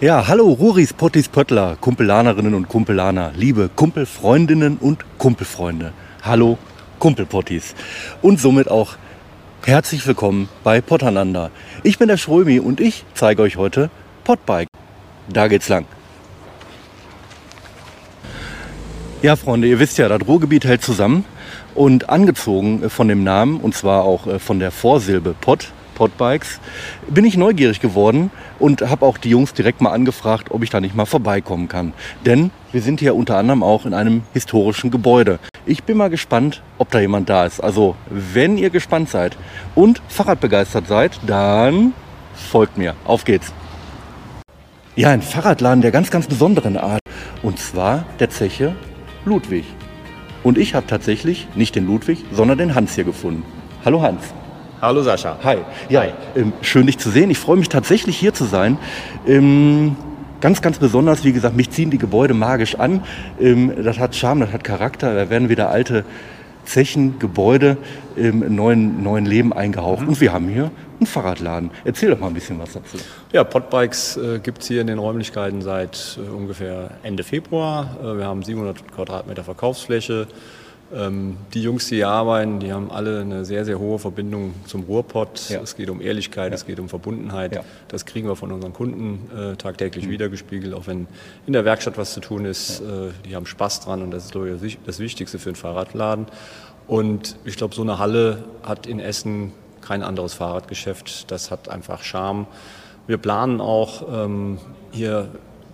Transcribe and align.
Ja, 0.00 0.28
hallo 0.28 0.52
Ruris, 0.52 0.92
Pottis, 0.92 1.28
Pöttler, 1.28 1.76
Kumpelanerinnen 1.80 2.54
und 2.54 2.68
Kumpelaner, 2.68 3.32
liebe 3.34 3.68
Kumpelfreundinnen 3.68 4.76
und 4.76 5.04
Kumpelfreunde. 5.18 5.92
Hallo 6.22 6.56
Kumpelpottis. 7.00 7.74
Und 8.22 8.38
somit 8.38 8.70
auch 8.70 8.94
herzlich 9.66 10.06
willkommen 10.06 10.48
bei 10.62 10.80
Pottananda. 10.80 11.50
Ich 11.82 11.98
bin 11.98 12.06
der 12.06 12.16
Schrömi 12.16 12.60
und 12.60 12.78
ich 12.78 13.04
zeige 13.14 13.42
euch 13.42 13.56
heute 13.56 13.90
Potbike. 14.22 14.68
Da 15.28 15.48
geht's 15.48 15.68
lang. 15.68 15.84
Ja, 19.20 19.34
Freunde, 19.34 19.66
ihr 19.66 19.80
wisst 19.80 19.98
ja, 19.98 20.08
das 20.08 20.20
Ruhrgebiet 20.28 20.64
hält 20.64 20.84
zusammen 20.84 21.24
und 21.74 22.08
angezogen 22.08 22.88
von 22.88 23.08
dem 23.08 23.24
Namen 23.24 23.58
und 23.58 23.74
zwar 23.74 24.04
auch 24.04 24.28
äh, 24.28 24.38
von 24.38 24.60
der 24.60 24.70
Vorsilbe 24.70 25.34
Pott, 25.40 25.72
Podbikes, 25.98 26.60
bin 27.08 27.24
ich 27.24 27.36
neugierig 27.36 27.80
geworden 27.80 28.30
und 28.60 28.82
habe 28.88 29.04
auch 29.04 29.18
die 29.18 29.30
Jungs 29.30 29.52
direkt 29.52 29.80
mal 29.80 29.90
angefragt, 29.90 30.52
ob 30.52 30.62
ich 30.62 30.70
da 30.70 30.80
nicht 30.80 30.94
mal 30.94 31.06
vorbeikommen 31.06 31.66
kann. 31.66 31.92
Denn 32.24 32.52
wir 32.70 32.80
sind 32.82 33.00
hier 33.00 33.16
unter 33.16 33.36
anderem 33.36 33.64
auch 33.64 33.84
in 33.84 33.94
einem 33.94 34.22
historischen 34.32 34.92
Gebäude. 34.92 35.40
Ich 35.66 35.82
bin 35.82 35.96
mal 35.96 36.08
gespannt, 36.08 36.62
ob 36.78 36.90
da 36.92 37.00
jemand 37.00 37.28
da 37.28 37.44
ist. 37.46 37.58
Also, 37.58 37.96
wenn 38.10 38.56
ihr 38.56 38.70
gespannt 38.70 39.10
seid 39.10 39.36
und 39.74 40.00
Fahrradbegeistert 40.08 40.86
seid, 40.86 41.18
dann 41.26 41.94
folgt 42.32 42.78
mir. 42.78 42.94
Auf 43.04 43.24
geht's. 43.24 43.52
Ja, 44.94 45.10
ein 45.10 45.22
Fahrradladen 45.22 45.82
der 45.82 45.90
ganz, 45.90 46.12
ganz 46.12 46.28
besonderen 46.28 46.76
Art. 46.76 47.00
Und 47.42 47.58
zwar 47.58 48.04
der 48.20 48.30
Zeche 48.30 48.76
Ludwig. 49.24 49.64
Und 50.44 50.58
ich 50.58 50.74
habe 50.74 50.86
tatsächlich 50.86 51.48
nicht 51.56 51.74
den 51.74 51.86
Ludwig, 51.86 52.24
sondern 52.30 52.58
den 52.58 52.76
Hans 52.76 52.94
hier 52.94 53.04
gefunden. 53.04 53.42
Hallo 53.84 54.00
Hans. 54.00 54.37
Hallo 54.80 55.02
Sascha. 55.02 55.36
Hi. 55.42 55.58
Ja, 55.88 56.02
Hi. 56.02 56.12
Ähm, 56.36 56.52
schön 56.60 56.86
dich 56.86 56.98
zu 56.98 57.10
sehen. 57.10 57.30
Ich 57.30 57.38
freue 57.38 57.56
mich 57.56 57.68
tatsächlich 57.68 58.16
hier 58.16 58.32
zu 58.32 58.44
sein. 58.44 58.78
Ähm, 59.26 59.96
ganz, 60.40 60.62
ganz 60.62 60.78
besonders, 60.78 61.24
wie 61.24 61.32
gesagt, 61.32 61.56
mich 61.56 61.70
ziehen 61.70 61.90
die 61.90 61.98
Gebäude 61.98 62.32
magisch 62.32 62.76
an. 62.76 63.02
Ähm, 63.40 63.72
das 63.82 63.98
hat 63.98 64.14
Charme, 64.14 64.40
das 64.40 64.52
hat 64.52 64.62
Charakter. 64.62 65.16
Da 65.16 65.30
werden 65.30 65.48
wieder 65.48 65.70
alte 65.70 66.04
Zechen, 66.64 67.18
Gebäude 67.18 67.76
im 68.14 68.54
neuen, 68.54 69.02
neuen 69.02 69.26
Leben 69.26 69.52
eingehaucht. 69.52 70.02
Mhm. 70.02 70.08
Und 70.10 70.20
wir 70.20 70.32
haben 70.32 70.48
hier 70.48 70.70
einen 71.00 71.06
Fahrradladen. 71.06 71.72
Erzähl 71.84 72.10
doch 72.10 72.20
mal 72.20 72.28
ein 72.28 72.34
bisschen 72.34 72.60
was 72.60 72.74
dazu. 72.74 72.98
Ja, 73.32 73.42
Podbikes 73.42 74.16
äh, 74.16 74.38
gibt 74.38 74.62
es 74.62 74.68
hier 74.68 74.80
in 74.80 74.86
den 74.86 75.00
Räumlichkeiten 75.00 75.60
seit 75.60 76.20
äh, 76.24 76.30
ungefähr 76.30 76.90
Ende 77.02 77.24
Februar. 77.24 77.96
Äh, 78.00 78.18
wir 78.18 78.26
haben 78.26 78.44
700 78.44 78.92
Quadratmeter 78.92 79.42
Verkaufsfläche. 79.42 80.28
Ähm, 80.94 81.36
die 81.52 81.62
Jungs, 81.62 81.88
die 81.88 81.96
hier 81.96 82.08
arbeiten, 82.08 82.60
die 82.60 82.72
haben 82.72 82.90
alle 82.90 83.20
eine 83.20 83.44
sehr, 83.44 83.64
sehr 83.64 83.78
hohe 83.78 83.98
Verbindung 83.98 84.54
zum 84.66 84.84
Ruhrpott. 84.84 85.50
Ja. 85.50 85.60
Es 85.60 85.76
geht 85.76 85.90
um 85.90 86.00
Ehrlichkeit, 86.00 86.50
ja. 86.50 86.54
es 86.54 86.64
geht 86.64 86.80
um 86.80 86.88
Verbundenheit. 86.88 87.54
Ja. 87.54 87.62
Das 87.88 88.06
kriegen 88.06 88.26
wir 88.26 88.36
von 88.36 88.52
unseren 88.52 88.72
Kunden 88.72 89.30
äh, 89.36 89.56
tagtäglich 89.56 90.06
mhm. 90.06 90.10
wiedergespiegelt, 90.10 90.74
auch 90.74 90.86
wenn 90.86 91.06
in 91.46 91.52
der 91.52 91.64
Werkstatt 91.64 91.98
was 91.98 92.14
zu 92.14 92.20
tun 92.20 92.46
ist. 92.46 92.80
Äh, 92.80 93.10
die 93.26 93.36
haben 93.36 93.46
Spaß 93.46 93.80
dran 93.80 94.02
und 94.02 94.10
das 94.10 94.26
ist, 94.26 94.32
glaube 94.32 94.58
ich, 94.62 94.78
das 94.86 94.98
Wichtigste 94.98 95.38
für 95.38 95.50
einen 95.50 95.56
Fahrradladen. 95.56 96.26
Und 96.86 97.36
ich 97.44 97.56
glaube, 97.56 97.74
so 97.74 97.82
eine 97.82 97.98
Halle 97.98 98.44
hat 98.62 98.86
in 98.86 98.98
Essen 98.98 99.52
kein 99.82 100.02
anderes 100.02 100.32
Fahrradgeschäft. 100.34 101.30
Das 101.30 101.50
hat 101.50 101.68
einfach 101.68 102.02
Charme. 102.02 102.46
Wir 103.06 103.18
planen 103.18 103.60
auch 103.60 104.24
ähm, 104.24 104.58
hier 104.90 105.28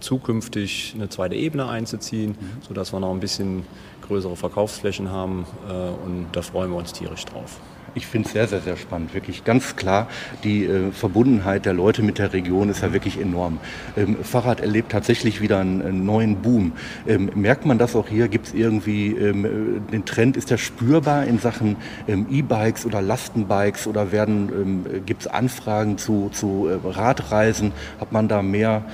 zukünftig 0.05 0.93
eine 0.95 1.09
zweite 1.09 1.35
Ebene 1.35 1.69
einzuziehen, 1.69 2.31
mhm. 2.33 2.63
sodass 2.67 2.93
wir 2.93 3.01
noch 3.01 3.13
ein 3.13 3.21
bisschen 3.21 3.65
größere 4.07 4.37
Verkaufsflächen 4.37 5.11
haben 5.11 5.47
äh, 5.69 5.73
und 5.73 6.27
da 6.33 6.43
freuen 6.43 6.71
wir 6.71 6.77
uns 6.77 6.93
tierisch 6.93 7.25
drauf. 7.25 7.59
Ich 7.97 8.09
finde 8.09 8.27
es 8.27 8.33
sehr, 8.33 8.49
sehr, 8.49 8.61
sehr 8.61 8.77
spannend. 8.77 9.15
Wirklich 9.15 9.45
ganz 9.45 9.77
klar, 9.77 10.09
die 10.43 10.65
äh, 10.65 10.91
Verbundenheit 10.91 11.65
der 11.65 11.75
Leute 11.75 12.03
mit 12.03 12.19
der 12.19 12.33
Region 12.33 12.69
ist 12.69 12.83
ja 12.83 12.93
wirklich 12.93 13.21
enorm. 13.21 13.61
Ähm, 13.97 14.17
Fahrrad 14.25 14.61
erlebt 14.61 14.91
tatsächlich 14.91 15.41
wieder 15.41 15.61
einen, 15.61 15.81
einen 15.81 16.05
neuen 16.05 16.43
Boom. 16.43 16.73
Ähm, 17.07 17.31
merkt 17.37 17.67
man 17.67 17.79
das 17.79 17.95
auch 17.95 18.09
hier? 18.09 18.27
Gibt 18.27 18.49
es 18.49 18.55
irgendwie 18.55 19.13
ähm, 19.13 19.45
äh, 19.45 19.93
den 19.93 20.05
Trend, 20.05 20.37
ist 20.37 20.51
der 20.51 20.59
spürbar 20.59 21.25
in 21.25 21.39
Sachen 21.39 21.77
ähm, 22.09 22.27
E-Bikes 22.31 22.85
oder 22.85 23.01
Lastenbikes 23.01 23.87
oder 23.87 24.11
werden 24.11 24.85
ähm, 24.89 25.05
gibt 25.07 25.23
es 25.23 25.27
Anfragen 25.29 25.97
zu, 25.97 26.31
zu 26.33 26.67
äh, 26.69 26.89
Radreisen? 26.89 27.73
Hat 28.01 28.11
man 28.11 28.27
da 28.27 28.43
mehr 28.43 28.85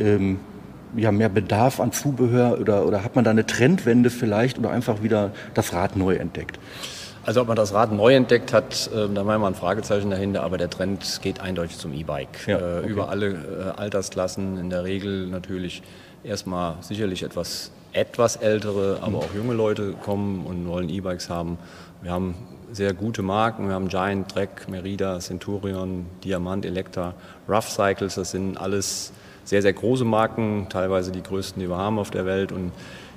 ähm, 0.00 0.38
ja, 0.94 1.12
mehr 1.12 1.28
Bedarf 1.28 1.80
an 1.80 1.92
Zubehör 1.92 2.60
oder, 2.60 2.86
oder 2.86 3.02
hat 3.02 3.16
man 3.16 3.24
da 3.24 3.30
eine 3.30 3.46
Trendwende 3.46 4.10
vielleicht 4.10 4.58
oder 4.58 4.70
einfach 4.70 5.02
wieder 5.02 5.32
das 5.54 5.72
Rad 5.72 5.96
neu 5.96 6.14
entdeckt? 6.14 6.58
Also 7.24 7.40
ob 7.40 7.48
man 7.48 7.56
das 7.56 7.74
Rad 7.74 7.90
neu 7.90 8.14
entdeckt 8.14 8.52
hat, 8.52 8.88
äh, 8.94 9.08
da 9.12 9.26
war 9.26 9.36
mal 9.38 9.48
ein 9.48 9.56
Fragezeichen 9.56 10.10
dahinter, 10.10 10.44
aber 10.44 10.58
der 10.58 10.70
Trend 10.70 11.20
geht 11.22 11.40
eindeutig 11.40 11.76
zum 11.76 11.92
E-Bike. 11.92 12.46
Ja, 12.46 12.58
äh, 12.58 12.78
okay. 12.78 12.88
Über 12.88 13.08
alle 13.08 13.30
äh, 13.30 13.80
Altersklassen, 13.80 14.58
in 14.58 14.70
der 14.70 14.84
Regel 14.84 15.26
natürlich 15.26 15.82
erstmal 16.22 16.76
sicherlich 16.82 17.24
etwas, 17.24 17.72
etwas 17.92 18.36
ältere, 18.36 18.98
aber 19.00 19.10
mhm. 19.10 19.16
auch 19.16 19.34
junge 19.34 19.54
Leute 19.54 19.94
kommen 20.04 20.46
und 20.46 20.68
wollen 20.68 20.88
E-Bikes 20.88 21.28
haben. 21.28 21.58
Wir 22.00 22.12
haben 22.12 22.36
sehr 22.70 22.94
gute 22.94 23.22
Marken, 23.22 23.66
wir 23.66 23.74
haben 23.74 23.88
Giant, 23.88 24.30
Trek, 24.30 24.68
Merida, 24.68 25.18
Centurion, 25.18 26.06
Diamant, 26.22 26.64
Elektra, 26.64 27.14
Rough 27.48 27.68
Cycles, 27.68 28.14
das 28.14 28.30
sind 28.30 28.56
alles 28.56 29.12
sehr, 29.46 29.62
sehr 29.62 29.72
große 29.72 30.04
Marken, 30.04 30.66
teilweise 30.68 31.12
die 31.12 31.22
größten, 31.22 31.62
die 31.62 31.68
wir 31.68 31.78
haben 31.78 31.98
auf 31.98 32.10
der 32.10 32.26
Welt. 32.26 32.52
Und 32.52 32.72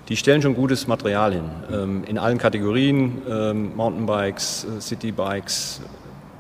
die 0.08 0.16
stellen 0.16 0.42
schon 0.42 0.56
gutes 0.56 0.88
Material 0.88 1.34
hin. 1.34 1.50
Ähm, 1.72 2.04
in 2.06 2.18
allen 2.18 2.38
Kategorien, 2.38 3.22
ähm, 3.30 3.76
Mountainbikes, 3.76 4.66
äh, 4.66 4.82
Citybikes 4.82 5.82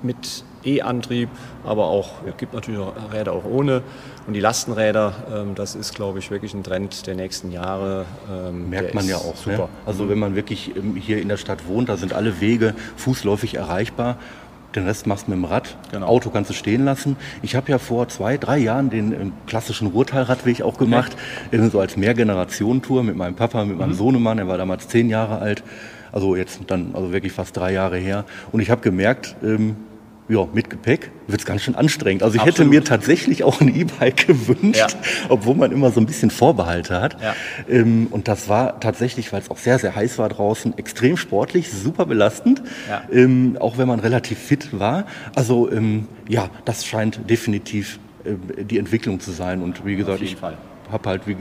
mit 0.01 0.43
E-Antrieb, 0.63 1.29
aber 1.65 1.85
auch, 1.85 2.23
es 2.27 2.37
gibt 2.37 2.53
natürlich 2.53 2.79
auch 2.79 2.93
Räder 3.11 3.33
auch 3.33 3.45
ohne. 3.45 3.81
Und 4.27 4.33
die 4.33 4.39
Lastenräder, 4.39 5.13
ähm, 5.33 5.55
das 5.55 5.75
ist, 5.75 5.95
glaube 5.95 6.19
ich, 6.19 6.29
wirklich 6.29 6.53
ein 6.53 6.63
Trend 6.63 7.07
der 7.07 7.15
nächsten 7.15 7.51
Jahre. 7.51 8.05
Merkt 8.51 8.93
man 8.93 9.07
ja 9.07 9.17
auch. 9.17 9.33
Ne? 9.45 9.53
Super. 9.53 9.63
Ne? 9.63 9.69
Also 9.85 10.07
wenn 10.07 10.19
man 10.19 10.35
wirklich 10.35 10.71
hier 10.95 11.21
in 11.21 11.29
der 11.29 11.37
Stadt 11.37 11.67
wohnt, 11.67 11.89
da 11.89 11.97
sind 11.97 12.13
alle 12.13 12.39
Wege 12.39 12.75
fußläufig 12.97 13.55
erreichbar. 13.55 14.17
Den 14.75 14.85
Rest 14.85 15.07
machst 15.07 15.27
du 15.27 15.31
mit 15.31 15.39
dem 15.39 15.45
Rad. 15.45 15.75
Genau. 15.91 16.05
Auto 16.05 16.29
kannst 16.29 16.49
du 16.49 16.53
stehen 16.53 16.85
lassen. 16.85 17.17
Ich 17.41 17.55
habe 17.55 17.71
ja 17.71 17.79
vor 17.79 18.07
zwei, 18.07 18.37
drei 18.37 18.57
Jahren 18.59 18.89
den 18.89 19.13
äh, 19.13 19.31
klassischen 19.47 19.87
Ruhrtalradweg 19.87 20.61
auch 20.61 20.77
gemacht. 20.77 21.15
Okay. 21.47 21.69
So 21.69 21.79
als 21.79 21.97
Mehrgenerationentour 21.97 23.03
mit 23.03 23.15
meinem 23.15 23.35
Papa, 23.35 23.65
mit 23.65 23.77
meinem 23.77 23.89
mhm. 23.89 23.95
Sohnemann. 23.95 24.37
Er 24.37 24.47
war 24.47 24.57
damals 24.57 24.87
zehn 24.87 25.09
Jahre 25.09 25.39
alt. 25.39 25.63
Also 26.11 26.35
jetzt 26.35 26.59
dann, 26.67 26.91
also 26.93 27.11
wirklich 27.11 27.33
fast 27.33 27.57
drei 27.57 27.73
Jahre 27.73 27.97
her. 27.97 28.25
Und 28.51 28.61
ich 28.61 28.69
habe 28.69 28.81
gemerkt, 28.81 29.35
ähm, 29.43 29.75
ja, 30.29 30.47
mit 30.53 30.69
Gepäck 30.69 31.11
wird 31.27 31.41
es 31.41 31.45
ganz 31.45 31.63
schön 31.63 31.75
anstrengend. 31.75 32.21
Also 32.21 32.35
ich 32.35 32.41
Absolut. 32.41 32.59
hätte 32.59 32.69
mir 32.69 32.83
tatsächlich 32.83 33.43
auch 33.43 33.59
ein 33.61 33.75
E-Bike 33.75 34.27
gewünscht, 34.27 34.79
ja. 34.79 34.87
obwohl 35.27 35.55
man 35.55 35.71
immer 35.71 35.91
so 35.91 35.99
ein 35.99 36.05
bisschen 36.05 36.29
Vorbehalte 36.29 37.01
hat. 37.01 37.17
Ja. 37.21 37.35
Ähm, 37.67 38.07
und 38.11 38.27
das 38.27 38.47
war 38.47 38.79
tatsächlich, 38.79 39.33
weil 39.33 39.41
es 39.41 39.49
auch 39.49 39.57
sehr, 39.57 39.79
sehr 39.79 39.95
heiß 39.95 40.19
war 40.19 40.29
draußen, 40.29 40.77
extrem 40.77 41.17
sportlich, 41.17 41.71
super 41.71 42.05
belastend, 42.05 42.61
ja. 42.87 43.01
ähm, 43.11 43.57
auch 43.59 43.79
wenn 43.79 43.87
man 43.87 43.99
relativ 43.99 44.37
fit 44.37 44.79
war. 44.79 45.05
Also 45.35 45.71
ähm, 45.71 46.07
ja, 46.27 46.49
das 46.63 46.85
scheint 46.85 47.27
definitiv 47.27 47.99
äh, 48.23 48.63
die 48.63 48.77
Entwicklung 48.77 49.19
zu 49.19 49.31
sein. 49.31 49.63
Und 49.63 49.83
wie 49.83 49.95
gesagt, 49.95 50.21
ich 50.21 50.37
habe 50.91 51.09
halt 51.09 51.27
wie, 51.27 51.37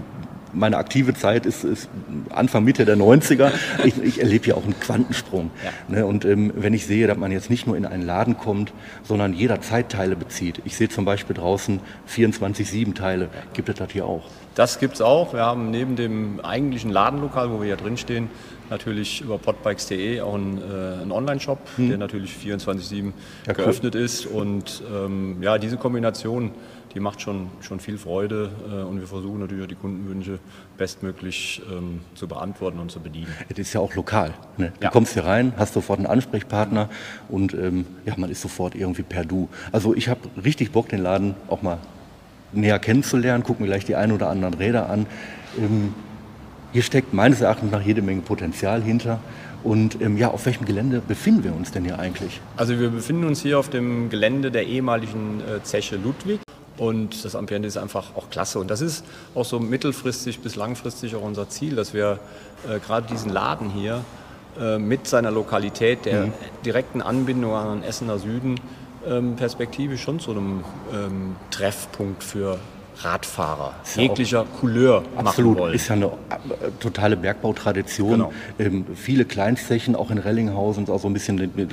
meine 0.53 0.77
aktive 0.77 1.15
Zeit 1.15 1.47
ist, 1.47 1.65
ist, 1.65 1.89
Anfang, 2.31 2.65
Mitte 2.65 2.85
der 2.85 2.97
90er. 2.97 3.51
Ich, 3.85 4.03
ich 4.03 4.21
erlebe 4.21 4.49
ja 4.49 4.55
auch 4.55 4.65
einen 4.65 4.79
Quantensprung. 4.79 5.51
Ja. 5.65 5.97
Ne? 5.97 6.07
Und 6.07 6.25
ähm, 6.25 6.53
wenn 6.57 6.75
ich 6.75 6.87
sehe, 6.87 7.07
dass 7.07 7.17
man 7.17 7.33
jetzt 7.33 7.51
nicht 7.51 7.67
nur 7.67 7.77
in 7.77 7.87
einen 7.87 8.05
Laden 8.05 8.37
kommt, 8.37 8.73
sondern 9.03 9.33
jeder 9.33 9.61
Zeitteile 9.61 10.17
bezieht. 10.17 10.61
Ich 10.65 10.77
sehe 10.77 10.89
zum 10.89 11.05
Beispiel 11.05 11.37
draußen 11.37 11.81
24-7 12.09 12.95
Teile. 12.95 13.29
Gibt 13.55 13.69
es 13.69 13.77
das 13.77 13.93
hier 13.93 14.07
auch? 14.07 14.25
Das 14.55 14.81
gibt 14.81 14.95
es 14.95 15.01
auch. 15.01 15.35
Wir 15.35 15.45
haben 15.45 15.71
neben 15.71 15.95
dem 15.95 16.41
eigentlichen 16.41 16.91
Ladenlokal, 16.91 17.51
wo 17.51 17.61
wir 17.61 17.67
hier 17.67 17.77
drin 17.77 17.97
stehen, 17.97 18.29
natürlich 18.71 19.21
über 19.21 19.39
podbikes.de 19.39 20.21
auch 20.21 20.35
einen, 20.35 20.59
äh, 20.59 21.03
einen 21.03 21.13
Online-Shop, 21.13 21.59
hm. 21.77 21.89
der 21.89 21.99
natürlich 21.99 22.33
24-7 22.33 23.13
ja, 23.47 23.53
geöffnet 23.53 23.95
cool. 23.95 24.01
ist. 24.01 24.27
Und 24.27 24.83
ähm, 24.93 25.37
ja, 25.41 25.59
diese 25.59 25.77
Kombination 25.77 26.51
die 26.95 27.01
macht 27.01 27.21
schon, 27.21 27.49
schon 27.61 27.81
viel 27.81 27.99
Freude 27.99 28.51
äh, 28.71 28.83
und 28.83 29.01
wir 29.01 29.07
versuchen 29.07 29.41
natürlich 29.41 29.65
auch 29.65 29.69
die 29.69 29.75
Kundenwünsche 29.75 30.39
bestmöglich 30.77 31.63
ähm, 31.71 32.01
zu 32.15 32.29
beantworten 32.29 32.79
und 32.79 32.91
zu 32.91 33.01
bedienen. 33.01 33.33
Es 33.49 33.59
ist 33.59 33.73
ja 33.73 33.81
auch 33.81 33.95
lokal. 33.95 34.33
Ne? 34.57 34.73
Du 34.79 34.85
ja. 34.85 34.91
kommst 34.91 35.15
hier 35.15 35.25
rein, 35.25 35.53
hast 35.57 35.75
sofort 35.75 35.99
einen 35.99 36.07
Ansprechpartner 36.07 36.89
und 37.29 37.55
ähm, 37.55 37.87
ja, 38.05 38.15
man 38.17 38.31
ist 38.31 38.41
sofort 38.41 38.75
irgendwie 38.75 39.03
per 39.03 39.25
Du. 39.25 39.49
Also 39.73 39.95
ich 39.95 40.09
habe 40.09 40.21
richtig 40.43 40.73
Bock, 40.73 40.89
den 40.89 41.01
Laden 41.01 41.35
auch 41.49 41.63
mal 41.63 41.79
näher 42.53 42.79
kennenzulernen, 42.79 43.43
gucken 43.45 43.65
mir 43.65 43.71
gleich 43.71 43.85
die 43.85 43.97
ein 43.97 44.13
oder 44.13 44.31
anderen 44.31 44.55
Räder 44.55 44.89
an. 44.89 45.07
Ähm, 45.59 45.95
hier 46.73 46.83
steckt 46.83 47.15
meines 47.15 47.41
Erachtens 47.41 47.73
nach 47.73 47.83
jede 47.83 48.03
Menge 48.03 48.23
Potenzial 48.23 48.83
hinter. 48.83 49.21
Und 49.65 50.01
ähm, 50.01 50.17
ja, 50.17 50.31
auf 50.31 50.47
welchem 50.47 50.65
Gelände 50.67 51.03
befinden 51.07 51.45
wir 51.45 51.55
uns 51.55 51.73
denn 51.73 51.85
hier 51.85 51.99
eigentlich? 51.99 52.41
Also 52.57 52.79
wir 52.79 52.91
befinden 52.91 53.25
uns 53.25 53.43
hier 53.43 53.59
auf 53.59 53.69
dem 53.69 54.09
Gelände 54.09 54.51
der 54.51 54.67
ehemaligen 54.67 55.41
äh, 55.41 55.63
Zeche 55.63 55.97
Ludwig. 55.97 56.41
Und 56.79 57.25
das 57.25 57.35
Ambiente 57.35 57.67
ist 57.67 57.77
einfach 57.77 58.15
auch 58.17 58.31
klasse. 58.31 58.59
Und 58.61 58.71
das 58.71 58.81
ist 58.81 59.05
auch 59.35 59.45
so 59.45 59.59
mittelfristig 59.59 60.41
bis 60.41 60.57
langfristig 60.57 61.15
auch 61.17 61.23
unser 61.23 61.49
Ziel, 61.49 61.75
dass 61.75 61.93
wir 61.93 62.21
äh, 62.69 62.79
gerade 62.79 63.07
diesen 63.09 63.33
Laden 63.33 63.69
hier 63.69 64.05
äh, 64.59 64.79
mit 64.79 65.07
seiner 65.07 65.31
Lokalität, 65.31 66.07
der 66.07 66.27
mhm. 66.27 66.33
direkten 66.65 67.03
Anbindung 67.03 67.55
an 67.55 67.81
den 67.81 67.89
Essener 67.89 68.19
Süden, 68.19 68.61
ähm, 69.07 69.37
perspektivisch 69.37 70.03
schon 70.03 70.21
zu 70.21 70.31
einem 70.31 70.65
ähm, 70.93 71.37
Treffpunkt 71.51 72.23
für 72.23 72.59
Radfahrer 73.01 73.75
jeglicher 73.97 74.45
Couleur 74.61 75.05
absolut, 75.17 75.59
wollen. 75.59 75.75
Ist 75.75 75.89
ja 75.89 75.95
eine 75.95 76.07
äh, 76.07 76.11
totale 76.81 77.17
Bergbautradition. 77.17 78.11
Genau. 78.11 78.33
Ähm, 78.59 78.87
viele 78.95 79.25
Kleinstechen, 79.25 79.95
auch 79.95 80.11
in 80.11 80.19
Rellinghausen, 80.19 80.89
auch 80.89 80.99
so 80.99 81.09
ein 81.09 81.13
bisschen 81.13 81.37
die, 81.37 81.47
die, 81.47 81.69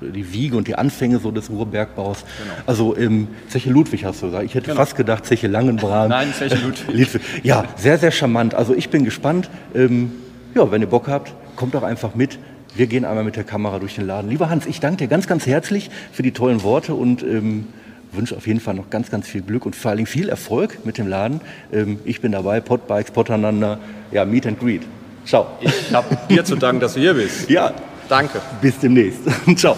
die, 0.00 0.32
Wiege 0.32 0.56
und 0.56 0.66
die 0.66 0.74
Anfänge 0.74 1.18
so 1.18 1.30
des 1.30 1.50
Ruhrbergbaus. 1.50 2.24
Genau. 2.42 2.54
Also 2.66 2.96
ähm, 2.96 3.28
Zeche 3.48 3.68
Ludwig 3.68 4.04
hast 4.06 4.22
du 4.22 4.26
gesagt. 4.26 4.44
Ich 4.44 4.54
hätte 4.54 4.68
genau. 4.68 4.76
fast 4.76 4.96
gedacht 4.96 5.26
Zeche 5.26 5.46
Langenbran. 5.46 6.08
Nein, 6.08 6.32
Zeche 6.32 6.56
Ludwig. 6.56 7.20
ja, 7.42 7.64
sehr, 7.76 7.98
sehr 7.98 8.10
charmant. 8.10 8.54
Also 8.54 8.74
ich 8.74 8.88
bin 8.88 9.04
gespannt. 9.04 9.50
Ähm, 9.74 10.12
ja, 10.54 10.70
wenn 10.70 10.80
ihr 10.80 10.88
Bock 10.88 11.08
habt, 11.08 11.34
kommt 11.56 11.74
doch 11.74 11.82
einfach 11.82 12.14
mit. 12.14 12.38
Wir 12.74 12.86
gehen 12.86 13.04
einmal 13.04 13.24
mit 13.24 13.36
der 13.36 13.44
Kamera 13.44 13.78
durch 13.78 13.94
den 13.94 14.06
Laden. 14.06 14.30
Lieber 14.30 14.48
Hans, 14.48 14.64
ich 14.66 14.80
danke 14.80 14.98
dir 14.98 15.08
ganz, 15.08 15.26
ganz 15.26 15.46
herzlich 15.46 15.90
für 16.12 16.22
die 16.22 16.32
tollen 16.32 16.62
Worte 16.62 16.94
und 16.94 17.22
ähm, 17.22 17.68
wünsche 18.12 18.36
auf 18.36 18.46
jeden 18.46 18.60
Fall 18.60 18.74
noch 18.74 18.90
ganz, 18.90 19.10
ganz 19.10 19.26
viel 19.28 19.42
Glück 19.42 19.66
und 19.66 19.76
vor 19.76 19.90
allem 19.90 20.06
viel 20.06 20.28
Erfolg 20.28 20.84
mit 20.84 20.98
dem 20.98 21.06
Laden. 21.06 21.40
Ähm, 21.72 21.98
ich 22.04 22.20
bin 22.20 22.32
dabei, 22.32 22.60
Podbikes, 22.60 23.10
Potananda, 23.10 23.78
ja, 24.10 24.24
Meet 24.24 24.46
and 24.46 24.60
Greet. 24.60 24.82
Ciao. 25.24 25.46
Ich 25.60 25.92
habe 25.92 26.16
dir 26.30 26.44
zu 26.44 26.56
danken, 26.56 26.80
dass 26.80 26.94
du 26.94 27.00
hier 27.00 27.14
bist. 27.14 27.50
Ja. 27.50 27.72
Danke. 28.08 28.40
Bis 28.60 28.78
demnächst. 28.78 29.20
Ciao. 29.56 29.76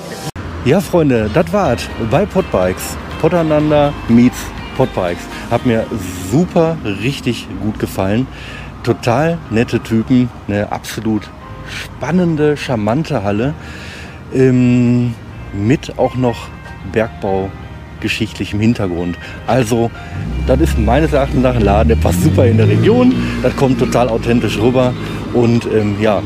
Ja, 0.64 0.80
Freunde, 0.80 1.30
das 1.32 1.50
war's 1.52 1.88
bei 2.10 2.26
Podbikes. 2.26 2.96
Potananda 3.20 3.92
meets 4.08 4.36
Podbikes. 4.76 5.22
Hat 5.50 5.64
mir 5.64 5.86
super, 6.30 6.76
richtig 6.84 7.48
gut 7.62 7.78
gefallen. 7.78 8.26
Total 8.82 9.38
nette 9.50 9.80
Typen, 9.82 10.28
eine 10.46 10.70
absolut 10.70 11.28
spannende, 11.68 12.56
charmante 12.56 13.22
Halle 13.22 13.54
ähm, 14.34 15.14
mit 15.52 15.98
auch 15.98 16.16
noch 16.16 16.48
Bergbaugeschichtlichem 17.98 18.60
Hintergrund. 18.60 19.16
Also, 19.46 19.90
das 20.46 20.60
ist 20.60 20.78
meines 20.78 21.12
Erachtens 21.12 21.42
nach 21.42 21.54
ein 21.54 21.62
Laden, 21.62 21.88
der 21.88 21.96
passt 21.96 22.22
super 22.22 22.46
in 22.46 22.56
der 22.56 22.68
Region, 22.68 23.14
das 23.42 23.54
kommt 23.56 23.78
total 23.78 24.08
authentisch 24.08 24.58
rüber 24.58 24.94
und 25.34 25.66
ähm, 25.66 25.96
ja, 26.00 26.22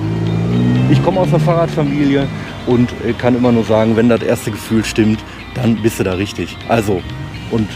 ich 0.90 1.02
komme 1.02 1.20
aus 1.20 1.28
einer 1.28 1.40
Fahrradfamilie 1.40 2.26
und 2.66 2.90
äh, 3.04 3.12
kann 3.12 3.36
immer 3.36 3.50
nur 3.50 3.64
sagen, 3.64 3.96
wenn 3.96 4.08
das 4.08 4.22
erste 4.22 4.50
Gefühl 4.50 4.84
stimmt, 4.84 5.20
dann 5.54 5.76
bist 5.76 5.98
du 5.98 6.04
da 6.04 6.14
richtig. 6.14 6.56
Also, 6.68 7.02
und 7.50 7.68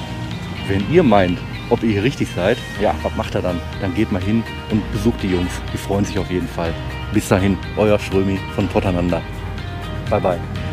wenn 0.68 0.84
ihr 0.92 1.02
meint, 1.02 1.38
ob 1.68 1.82
ihr 1.82 1.90
hier 1.90 2.04
richtig 2.04 2.28
seid, 2.34 2.58
ja, 2.80 2.94
was 3.02 3.14
macht 3.16 3.34
er 3.34 3.42
dann? 3.42 3.60
Dann 3.80 3.94
geht 3.94 4.12
mal 4.12 4.22
hin 4.22 4.44
und 4.70 4.90
besucht 4.92 5.22
die 5.22 5.28
Jungs. 5.28 5.50
Die 5.72 5.78
freuen 5.78 6.04
sich 6.04 6.18
auf 6.18 6.30
jeden 6.30 6.48
Fall. 6.48 6.72
Bis 7.12 7.28
dahin, 7.28 7.58
euer 7.76 7.98
Strömi 7.98 8.38
von 8.54 8.68
Potananda. 8.68 9.20
Bye 10.08 10.20
bye. 10.20 10.65